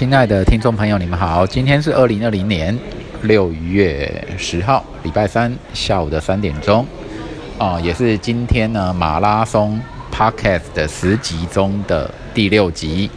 [0.00, 2.74] 亲爱的听众朋友，你们好，今天是二零二零年
[3.24, 6.86] 六月十号，礼拜三下午的三点钟，
[7.58, 9.78] 啊，也是今天呢马拉松
[10.10, 13.10] podcast 的十集中的第六集，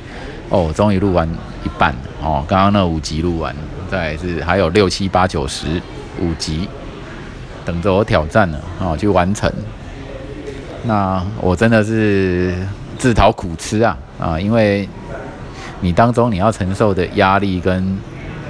[0.50, 1.26] 哦，终于录完
[1.64, 3.56] 一半哦，刚刚那五集录完，
[3.90, 5.82] 再是还有六七八九十
[6.20, 6.68] 五集
[7.64, 9.50] 等着我挑战呢，哦，去完成。
[10.84, 12.54] 那我真的是
[12.98, 14.86] 自讨苦吃啊，啊，因为。
[15.84, 17.98] 你当中你要承受的压力跟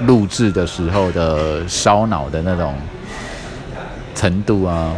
[0.05, 2.75] 录制的时候的烧脑的那种
[4.13, 4.93] 程度啊，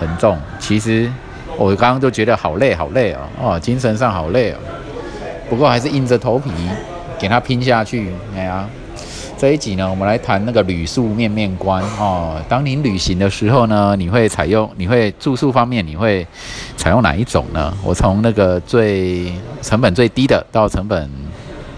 [0.00, 0.38] 很重。
[0.58, 1.12] 其实
[1.58, 4.56] 我刚刚就觉得好累，好累哦，哦，精神上好累哦。
[5.50, 6.50] 不过还是硬着头皮
[7.18, 8.10] 给他拼下去。
[8.34, 8.66] 哎呀，
[9.36, 12.40] 这一集呢，我们来谈那个旅宿面面观哦。
[12.48, 16.26] 当您旅行的时候呢，你会采用，你会住宿方面你会
[16.74, 17.70] 采用哪一种呢？
[17.84, 21.10] 我从那个最成本最低的到成本。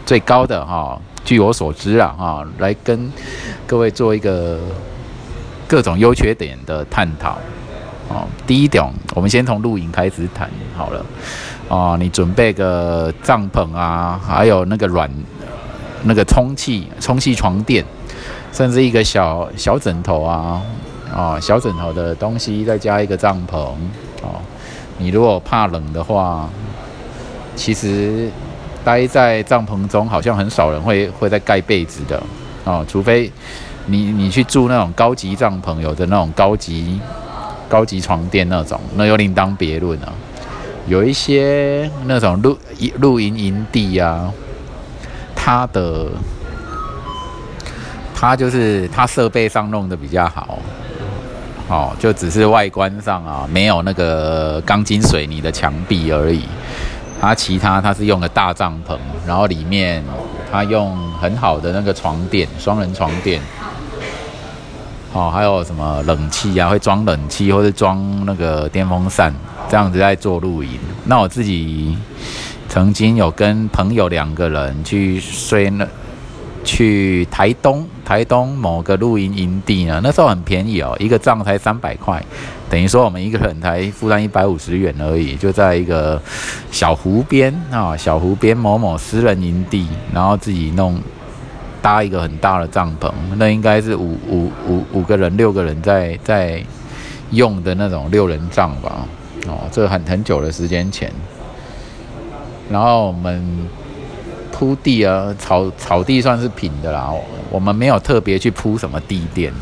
[0.09, 3.13] 最高的哈，据我所知啊哈，来跟
[3.67, 4.59] 各位做一个
[5.67, 7.37] 各种优缺点的探讨。
[8.09, 8.83] 哦，第一点，
[9.15, 11.05] 我们先从露营开始谈好了。
[11.69, 15.11] 哦，你准备个帐篷啊，还有那个软
[16.05, 17.85] 那个充气充气床垫，
[18.51, 20.63] 甚至一个小小枕头啊，
[21.15, 23.59] 啊，小枕头的东西，再加一个帐篷。
[24.23, 24.41] 哦，
[24.97, 26.49] 你如果怕冷的话，
[27.55, 28.31] 其实。
[28.89, 32.23] 待在帐篷中，好像很少人会会在盖被子的
[32.65, 33.31] 哦，除非
[33.85, 36.99] 你你去住那种高级帐篷，有的那种高级
[37.69, 40.11] 高级床垫那种，那又另当别论了。
[40.87, 42.59] 有一些那种露
[42.99, 44.33] 露营营地啊，
[45.37, 46.07] 它的
[48.15, 50.59] 它就是它设备上弄得比较好，
[51.69, 56.47] 哦，就只是外观上啊，没有那个钢筋水泥的墙壁而已。
[57.21, 60.05] 他其他它是用的大帐篷，然后里面
[60.51, 63.41] 他用很好的那个床垫，双人床垫，
[65.13, 69.35] 哦，还有什么冷气啊，会装冷气或者装那个电风扇，
[69.69, 70.79] 这样子在做露营。
[71.05, 71.99] 那我自己
[72.69, 75.87] 曾经有跟朋友两个人去睡那。
[76.69, 82.23] 去台东，台东某个露营营地呢，那时候很便宜哦，一个帐才三百块，
[82.69, 86.21] 等于说我们一个人才负担一百五十元而已，就在一个
[86.71, 91.01] 小湖边啊，小湖边某某私人营地，然后自己弄
[91.81, 96.63] 搭一个很大的帐篷，那应该是五五五五个人六个人在在
[97.31, 99.07] 用的那种六人帐吧，
[99.47, 101.11] 哦，这很很久的时间前，
[102.71, 103.67] 然后我们。
[104.53, 107.13] 铺地啊，草草地算是平的啦，
[107.51, 109.53] 我们没有特别去铺什么地垫，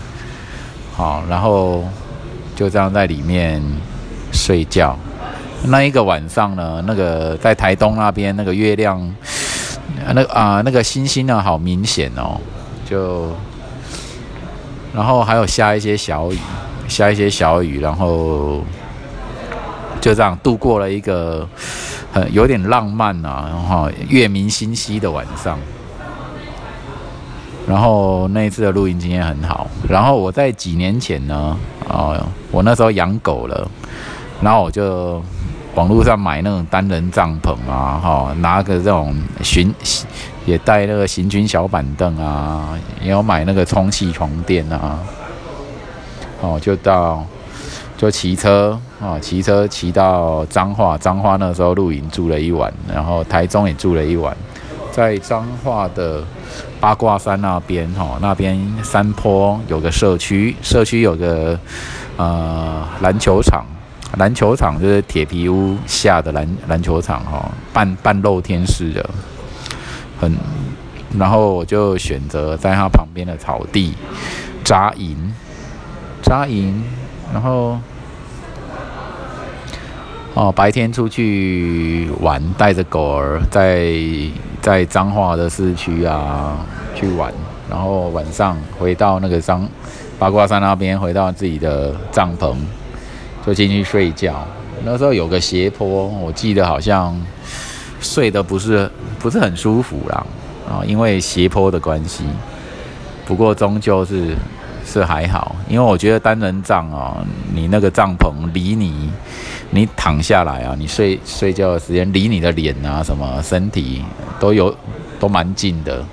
[0.95, 1.85] 好，然后
[2.55, 3.63] 就这样在里面
[4.33, 4.97] 睡觉。
[5.65, 9.15] 那一个晚上呢，那个在台东那边那个月亮，
[10.15, 12.41] 那啊那个星星呢，好明显哦，
[12.89, 13.35] 就
[14.95, 16.39] 然后还有下一些小雨，
[16.89, 18.65] 下一些小雨，然后
[20.01, 21.47] 就这样度过了一个。
[22.31, 25.59] 有点浪漫呐，然后月明星稀的晚上，
[27.69, 29.67] 然后那一次的录音经验很好。
[29.89, 31.57] 然后我在几年前呢，
[31.89, 32.15] 啊，
[32.51, 33.69] 我那时候养狗了，
[34.41, 35.23] 然后我就
[35.75, 39.75] 网络上买那种单人帐篷啊，哈，拿个这种行
[40.45, 44.99] 也带那个行军小板凳啊，也有买那个充气床垫啊，
[46.41, 47.25] 哦，就到。
[47.97, 54.37] 就骑车啊，骑车骑到彰化，彰化那时候露营住了一晚，然后台中也住了一晚，
[54.93, 56.23] 在彰化的
[56.79, 61.59] 八卦山那边哈，那边山坡有个社区，社区有个
[62.19, 63.65] 呃篮球场，
[64.19, 69.09] 篮球场就是铁皮屋下的篮篮球场哈，半半露天式的，
[70.21, 70.37] 很，
[71.19, 73.95] 然后我就选择在它旁边的草地
[74.63, 75.33] 扎营，
[76.23, 76.85] 扎营。
[77.33, 77.79] 然后，
[80.35, 83.95] 哦，白天出去玩，带着狗儿在
[84.63, 86.57] 在彰化的市区啊
[86.95, 87.33] 去玩，
[87.69, 89.69] 然后晚上回到那个彰
[90.19, 92.55] 八卦山那边，回到自己的帐篷，
[93.45, 94.47] 就进去睡觉。
[94.85, 97.21] 那时候有个斜坡，我记得好像
[98.01, 100.27] 睡得不是不是很舒服啦，
[100.69, 102.25] 啊，因为斜坡的关系。
[103.27, 104.35] 不过终究是。
[104.87, 107.17] 是还好，因为我觉得单人帐哦，
[107.53, 109.11] 你那个帐篷离你，
[109.71, 114.05] 你躺下来啊，你睡睡觉的时间离你的脸啊，什么身体
[114.39, 114.73] 都有
[115.19, 116.05] 都蛮近的。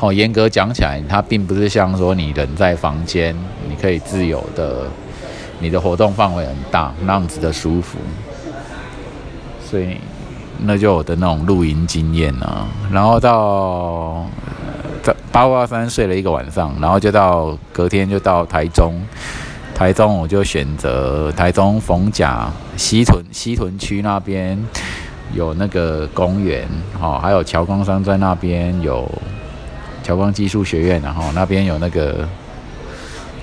[0.00, 3.36] 哦，严格讲起来，它并不是像说你人在房间，
[3.68, 4.88] 你可以自由的，
[5.58, 7.98] 你的活动范围很大那样子的舒服。
[9.62, 9.98] 所以
[10.58, 12.66] 那就我的那种露营经验啊。
[12.90, 14.24] 然后到
[15.32, 19.00] 八卦山睡了一个晚上，然后就到隔天就到台中。
[19.74, 24.62] 台中我就选择台中逢甲西屯西屯区那边
[25.32, 26.68] 有那个公园，
[27.00, 29.10] 哈，还有乔光山在那边有
[30.02, 32.28] 乔光技术学院，然后那边有那个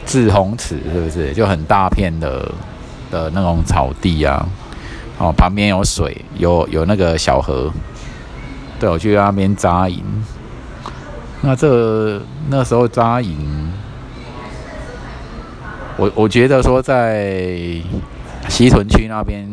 [0.06, 2.52] 志宏池，是不是就很大片的
[3.10, 4.48] 的那种草地啊？
[5.18, 7.74] 哦，旁边有水，有有那个小河，
[8.80, 10.04] 对我去那边扎营。
[11.48, 13.72] 那这那时候扎营。
[15.96, 17.26] 我我觉得说在
[18.50, 19.48] 西屯区那边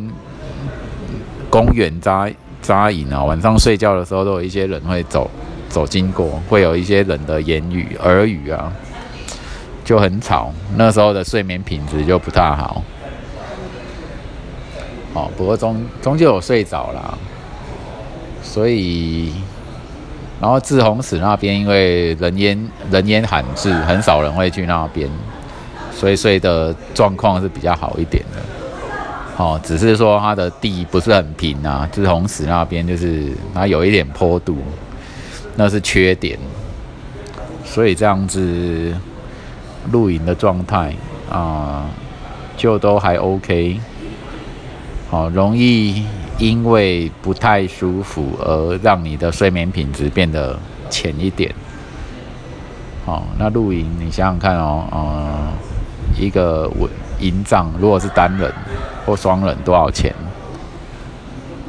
[1.49, 2.29] 公园扎
[2.61, 5.31] 扎营啊，晚上睡觉的时候都有一些人会走
[5.69, 8.73] 走经过，会有一些人的言语耳语啊，
[9.85, 10.53] 就很吵。
[10.77, 12.83] 那时候的睡眠品质就不太好。
[15.13, 17.17] 哦，不过终终究有睡着了，
[18.43, 19.33] 所以
[20.41, 25.09] 然后志宏寺那边因为人烟人烟罕至，很少人会去那边。
[25.93, 28.43] 所以睡的状况是比较好一点的，
[29.37, 34.59] 哦，只是说它的地不是很平啊，志宏寺那边就是它有一点坡度，
[35.55, 36.37] 那是缺点。
[37.65, 38.93] 所以这样子
[39.93, 40.93] 露营的状态
[41.31, 41.87] 啊，
[42.57, 43.81] 就都还 OK，
[45.09, 46.05] 好，容易
[46.39, 50.59] 因为不太舒服而让你的睡眠品质变得
[50.91, 51.55] 浅一点。
[53.07, 55.53] 哦，那露营你想想看哦，呃。
[56.17, 56.71] 一个
[57.19, 58.53] 营帐，如果是单人
[59.05, 60.15] 或双人，多少钱？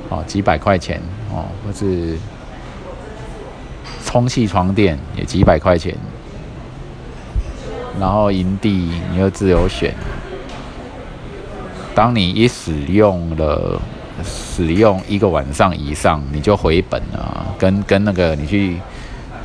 [0.09, 1.01] 哦，几百块钱
[1.31, 2.15] 哦，或是
[4.05, 5.97] 充气床垫也几百块钱。
[7.99, 9.95] 然后营地你又自由选，
[11.95, 13.81] 当你一使用了
[14.23, 17.45] 使用一个晚上以上，你就回本了。
[17.57, 18.77] 跟跟那个你去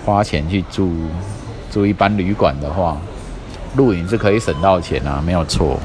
[0.05, 0.93] 花钱去住
[1.71, 2.97] 住一般旅馆的话。
[3.77, 5.79] 露营是可以省到钱啊，没有错。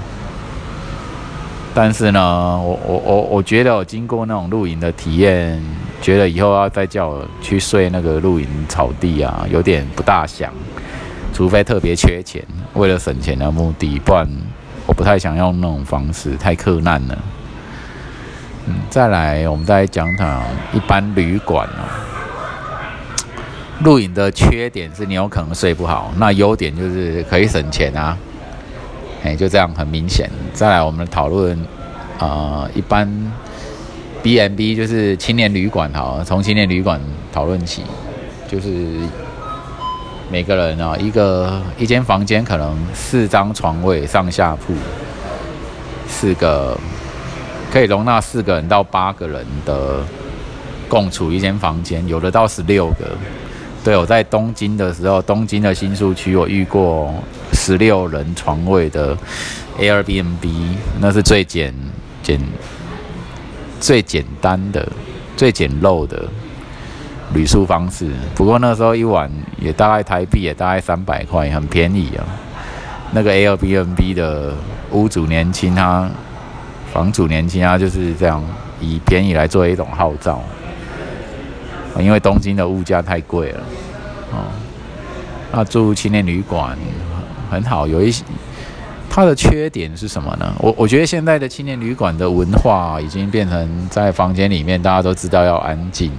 [1.72, 2.20] 但是呢，
[2.60, 5.64] 我我我我觉得我经过那种露营的体验，
[6.02, 10.52] 觉得以后要再叫我去睡那个露营草地啊，有点不大想。
[11.32, 12.44] 除非特别缺钱，
[12.74, 14.28] 为了省钱的目的，不然
[14.88, 17.16] 我不太想用那种方式，太困难了。
[18.68, 22.02] 嗯，再来，我们再讲讲一般旅馆啊。
[23.84, 28.18] 露营的缺点是你有可能睡不好，那优点就是可以省钱啊，
[29.24, 30.30] 哎，就这样很明显。
[30.54, 31.60] 再来，我们讨论，
[32.20, 33.06] 呃，一般
[34.24, 37.00] B M B 就是青年旅馆，好，从青年旅馆
[37.34, 37.84] 讨论起，
[38.48, 38.98] 就是
[40.32, 44.74] 每个人啊，一个一间房间可能四张床位，上下铺，
[46.08, 46.80] 四个
[47.76, 50.02] 可以容纳四个人到八个人的
[50.88, 53.12] 共处一间房间，有的到十六个。
[53.84, 57.14] 对，我在东京的时候，东京的新宿区，我遇过
[57.52, 59.14] 十六人床位的
[59.78, 60.48] Airbnb，
[61.02, 61.74] 那是最简
[62.24, 62.40] 简
[63.82, 64.88] 最简单的、
[65.36, 66.24] 最简陋的
[67.34, 68.10] 旅宿方式。
[68.36, 69.30] 不过那时候一晚
[69.60, 72.24] 也大概台币也大概三百块，很便宜啊。
[73.12, 74.54] 那个 Airbnb 的
[74.92, 76.10] 屋主年轻，他
[76.96, 78.42] 房主年轻，啊就是这样
[78.80, 80.42] 以便宜来作为一种号召。
[82.00, 83.60] 因为东京的物价太贵了，
[84.32, 84.48] 哦，
[85.52, 86.78] 那住青年旅馆
[87.52, 88.24] 很好，有一些
[89.10, 90.54] 它的缺点是什么呢？
[90.60, 96.10] 我我觉得现在的青年旅馆的文化已经变成在房间里面大家都知道要安静，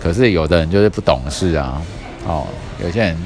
[0.00, 1.82] 可是有的人就是不懂事啊，
[2.24, 2.46] 哦，
[2.80, 3.16] 有些人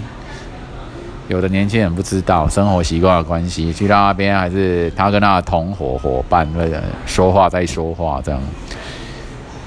[1.28, 8.40] 有的年轻人不知道生活习惯的关系，去到那边还是他跟他的同伙伙伴为了说话在说话这样。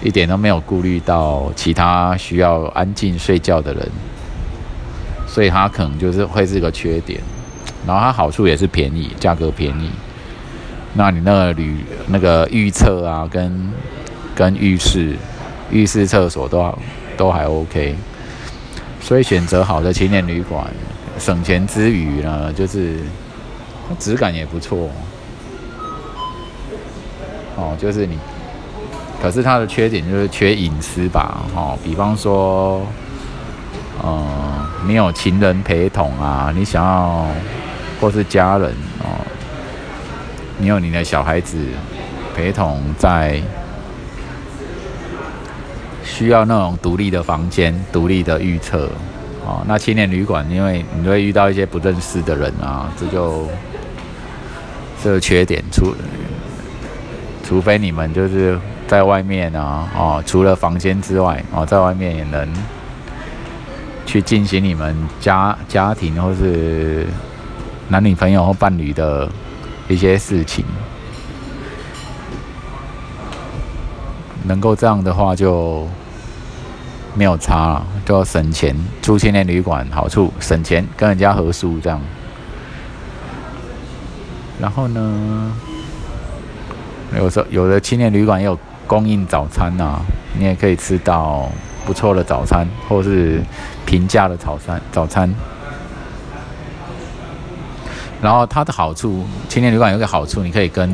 [0.01, 3.85] 一点都没有顾虑到其他需要安静睡觉的人，
[5.27, 7.19] 所以他可能就是会是个缺点。
[7.85, 9.89] 然后它好处也是便宜，价格便宜。
[10.93, 13.73] 那你那个旅那个预测啊，跟
[14.33, 15.15] 跟浴室、
[15.69, 16.77] 浴室厕所都
[17.17, 17.95] 都还 OK。
[19.01, 20.65] 所以选择好的青年旅馆，
[21.19, 22.99] 省钱之余呢，就是
[23.99, 24.89] 质感也不错。
[27.55, 28.17] 哦，就是你。
[29.21, 32.81] 可是它的缺点就是缺隐私吧，哦，比方说，
[34.01, 37.27] 嗯，你有情人陪同啊，你想要，
[37.99, 38.71] 或是家人
[39.03, 39.19] 哦，
[40.57, 41.57] 你有你的小孩子
[42.33, 43.41] 陪同在，
[46.01, 48.89] 需要那种独立的房间、独立的预测，
[49.45, 53.47] 哦，那青年旅馆，因为你会遇到一些不认识的人啊，这就
[55.03, 55.95] 这个缺点，除
[57.43, 58.59] 除非你们就是。
[58.89, 62.51] 在外面啊，哦，除了房间之外，哦，在外面也能
[64.03, 67.05] 去进行你们家家庭或是
[67.87, 69.29] 男女朋友或伴侣的
[69.87, 70.65] 一些事情。
[74.41, 75.87] 能够这样的话就
[77.19, 78.73] 没有差了，就省钱。
[79.01, 81.99] 住青年旅馆好处省钱，跟人家合宿这样。
[84.57, 85.51] 然后呢，
[87.17, 88.57] 有时候有的青年旅馆也有
[88.87, 89.99] 供应早餐呐，
[90.37, 91.51] 你也可以吃到
[91.85, 93.43] 不错的早餐，或是
[93.85, 94.81] 平价的早餐。
[94.89, 95.35] 早餐。
[98.21, 100.89] 然后它的好处，青年旅馆有个好处，你可以跟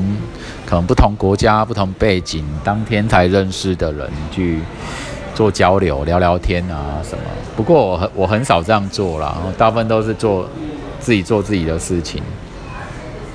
[0.66, 4.62] 可能不同国家、不同背景、当天才认识的人去
[5.36, 7.24] 做交流、聊聊天啊什么。
[7.56, 10.50] 不过我很我很少这样做啦，大部分都是做
[11.00, 12.24] 自己做自己的事情。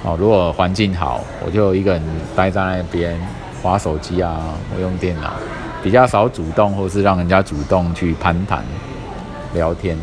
[0.03, 2.03] 哦，如果环境好，我就一个人
[2.35, 3.21] 待在那边
[3.63, 4.41] 划手机啊，
[4.75, 5.35] 我用电脑，
[5.83, 8.65] 比较少主动或是让人家主动去攀谈、
[9.53, 9.97] 聊天。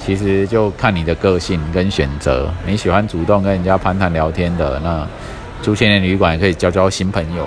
[0.00, 5.06] 其实就看你的个性跟选择，你喜欢主动跟人家攀谈聊天的，那
[5.62, 7.46] 住青年旅馆也可以交交新朋友。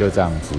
[0.00, 0.54] 就这样子，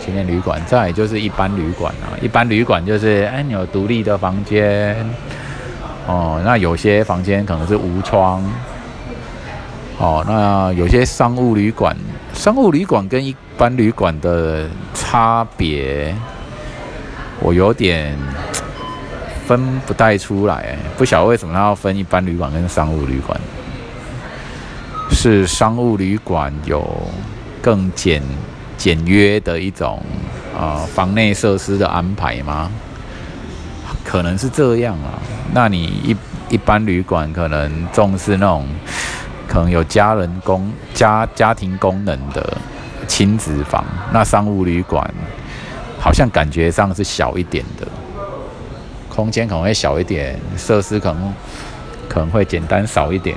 [0.00, 4.96] 青年旅馆再就是一般旅馆啊，一般旅馆就是哎，你有独立的房间，
[6.08, 8.42] 哦，那有些房间可能是无窗，
[9.98, 11.96] 哦，那有些商务旅馆，
[12.32, 16.12] 商务旅馆跟一般旅馆的差别。
[17.38, 18.18] 我有点
[19.46, 23.38] 分不带出来，不晓得为什么要分一般旅馆跟商务旅馆。
[25.12, 26.84] 是商务旅馆有
[27.62, 28.20] 更简
[28.84, 29.98] 简约的一种
[30.54, 32.70] 啊房内设施的安排吗？
[34.04, 35.16] 可能是这样啊。
[35.54, 36.16] 那你一
[36.50, 38.68] 一般旅馆可能重视那种
[39.48, 42.58] 可能有家人功家家庭功能的
[43.08, 45.10] 亲子房，那商务旅馆。
[45.98, 47.88] 好像感觉上是小一点的，
[49.08, 51.34] 空间可能会小一点，设施可能
[52.06, 53.34] 可能会简单少一点，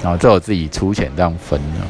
[0.00, 1.80] 然后这我自己粗浅这样分呢。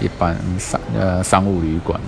[0.00, 1.98] 一般商呃商务旅馆，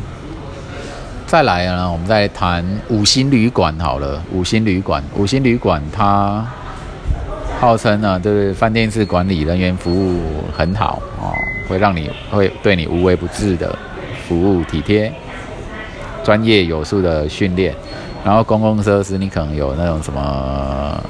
[1.27, 4.23] 再来呢，我们再谈五星旅馆好了。
[4.33, 6.47] 五星旅馆，五星旅馆它
[7.61, 10.21] 号称呢，就是饭店式管理人员服务
[10.57, 11.35] 很好哦，
[11.69, 13.77] 会让你会对你无微不至的
[14.27, 15.13] 服务体贴。
[16.23, 17.75] 专业有素的训练，
[18.23, 21.03] 然后公共设施你可能有那种什么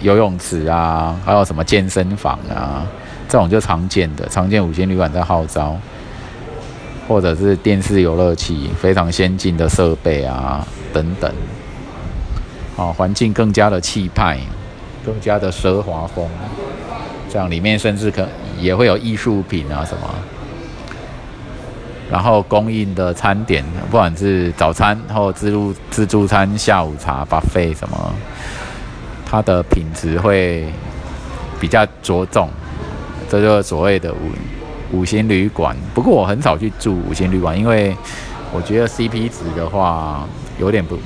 [0.00, 2.86] 游泳池啊，还有什么健身房啊，
[3.28, 5.76] 这种就常见的，常见五星旅馆在号召，
[7.08, 11.32] 或者是电视游乐器，非常先进的设备啊等等，
[12.76, 14.38] 哦，环境更加的气派，
[15.04, 16.28] 更加的奢华风，
[17.30, 18.26] 这样里面甚至可
[18.60, 20.08] 也会有艺术品啊什么。
[22.10, 28.14] 然后供应的餐点，不管是早餐或自助自助餐、下午茶、buffet 什么，
[29.24, 30.66] 它的品质会
[31.58, 32.48] 比较着重，
[33.34, 35.76] 这就是所谓的五五星旅馆。
[35.92, 37.96] 不过我很少去住五星旅馆，因为
[38.52, 40.24] 我觉得 CP 值的话
[40.60, 40.96] 有点不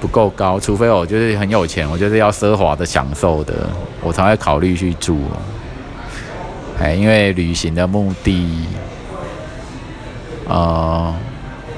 [0.00, 3.54] 不够高，除非我就是很有钱，我就是要奢华的享受的，
[4.02, 5.20] 我才会考虑去住。
[6.80, 8.66] 哎，因为旅行的目的。
[10.48, 11.14] 呃，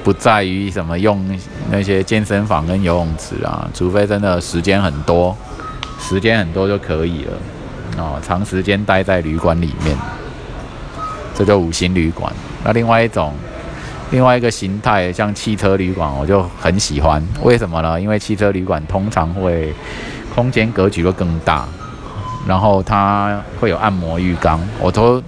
[0.03, 1.23] 不在于什么用
[1.69, 5.37] 那些健身房跟游泳池啊，除非真的时间很多，
[5.99, 7.33] 时间很多就可以了。
[7.97, 9.97] 哦，长时间待在旅馆里面，
[11.35, 12.31] 这就五星旅馆。
[12.63, 13.33] 那另外一种，
[14.11, 17.21] 另外一个形态，像汽车旅馆，我就很喜欢。
[17.41, 17.99] 为什么呢？
[17.99, 19.73] 因为汽车旅馆通常会
[20.33, 21.67] 空间格局会更大，
[22.47, 25.21] 然后它会有按摩浴缸，我都。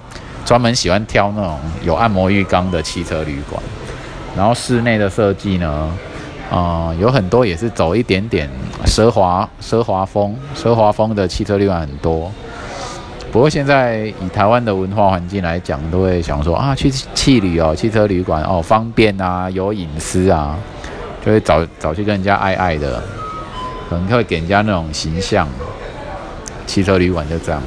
[0.46, 3.60] 专门喜欢挑那种有按摩浴缸的汽车旅馆，
[4.38, 5.90] 然后室内的设计呢，
[6.52, 8.48] 啊，有很多也是走一点点
[8.86, 12.32] 奢华、奢华风、奢华风的汽车旅馆很多。
[13.36, 20.58] 不过现在以台湾的文化环境来讲，都会想说啊，去汽旅哦，汽车旅馆哦，方便啊，有隐私啊，
[21.22, 23.04] 就会找找去跟人家爱爱的，
[23.89, 25.46] 可能会给人家那种形象。
[26.65, 27.62] 汽车旅馆就这样。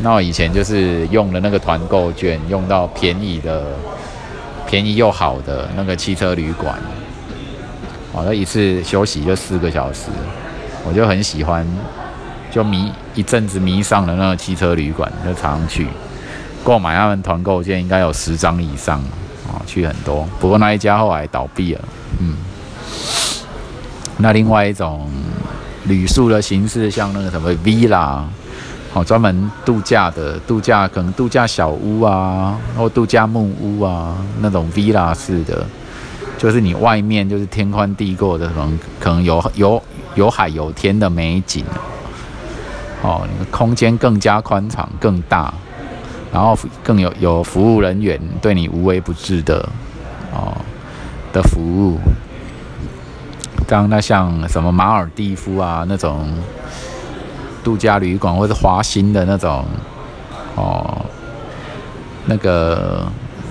[0.00, 3.62] 那我以前就是用了那个团购券，用到便宜的、
[4.66, 6.76] 便宜又好的那个汽车旅馆，
[8.12, 10.08] 好了，一次休息就四个小时，
[10.84, 11.64] 我就很喜欢，
[12.50, 15.86] 就迷一阵子迷上了那个汽车旅馆，就常去
[16.64, 18.98] 购买他们团购券，应该有十张以上
[19.48, 20.28] 啊，去很多。
[20.40, 21.80] 不过那一家后来倒闭了，
[22.18, 22.36] 嗯。
[24.18, 25.10] 那另外一种
[25.84, 28.22] 旅宿的形式，像那个什么 villa。
[28.92, 35.64] 好，专门度假的度假，可能度假小屋啊，或度假木屋啊，那种 villa 式的，
[36.36, 39.80] 就是你外面就是天宽地阔的，可能可能有有
[40.16, 41.64] 有海有天的美景，
[43.02, 45.52] 哦，空间更加宽敞更大，
[46.32, 49.68] 然后更有有服务人员对你无微不至的
[50.32, 50.56] 哦
[51.32, 51.98] 的服务，
[53.66, 56.28] 当那像什么马尔蒂夫啊那种。
[57.62, 59.62] 度假旅馆或者华兴的那种，
[60.54, 61.04] 哦，
[62.24, 63.06] 那个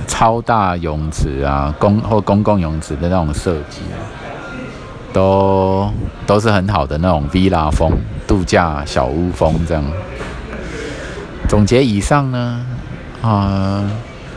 [0.07, 3.81] 超大泳池啊，公或公共泳池的那种设计，
[5.13, 5.91] 都
[6.25, 7.91] 都是很好的那种 villa 风
[8.27, 9.83] 度假小屋风这样。
[11.47, 12.65] 总结以上呢，
[13.21, 13.89] 啊，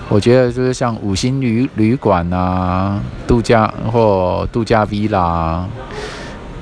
[0.08, 5.64] 我觉得就是像五星旅旅馆啊，度假或度假 villa。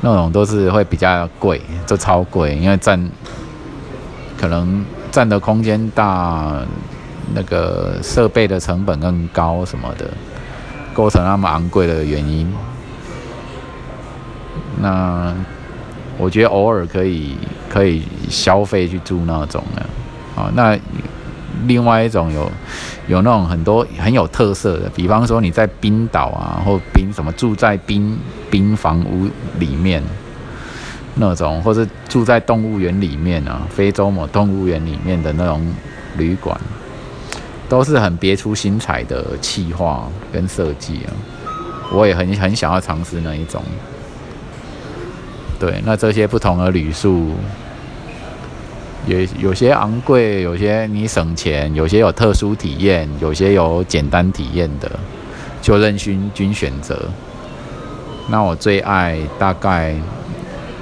[0.03, 3.11] 那种都是会比较贵，就超贵，因为占
[4.39, 6.55] 可能占的空间大，
[7.35, 10.07] 那个设备的成本更高什么的，
[10.95, 12.51] 构成那么昂贵的原因。
[14.81, 15.35] 那
[16.19, 17.35] 我觉得偶尔可以
[17.69, 19.83] 可以消费去住那种的，
[20.41, 20.79] 啊，那。
[21.67, 22.51] 另外一种有
[23.07, 28.17] 有那种很多很有特色的，比方说你在冰岛啊，或冰什么住在冰
[28.51, 30.03] 冰房屋里面
[31.17, 35.61] 那种，或者住在动物园里面啊，非洲某动物园里面的那种
[36.17, 36.59] 旅馆，
[37.69, 41.13] 都是很别出心裁的企划跟设计啊。
[41.93, 43.63] 我也很很想要尝试那一种。
[45.61, 47.31] 对，那这些不同的旅宿。
[49.07, 54.91] 有有些昂贵，有些你省钱，有些有特殊体验，有些有简单体验的，
[55.63, 57.09] 就任君君选择。
[58.29, 59.95] 那我最爱大概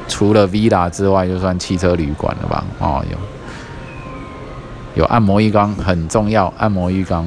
[0.08, 2.64] 除了 villa 之外，就算汽车旅馆了吧？
[2.78, 7.26] 哦，有有按摩浴缸，很重要，按摩浴缸。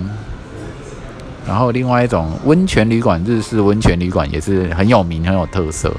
[1.47, 5.91] 然后另外一种温泉旅馆，日式温泉旅馆也是很有名，很有特色。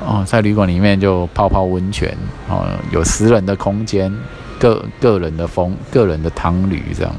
[0.00, 2.16] 哦，在旅馆里面就泡泡温泉，
[2.48, 4.12] 哦，有私人的空间，
[4.58, 7.14] 个个人的风，个人的汤旅这样，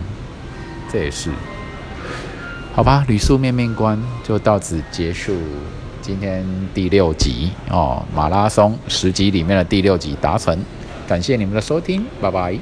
[0.91, 1.29] 这也是，
[2.73, 5.35] 好吧，旅宿面面观就到此结束，
[6.01, 10.57] 今天第六集哦，马拉松十集里面的第六集达成，
[11.07, 12.57] 感谢你们的收听，拜拜。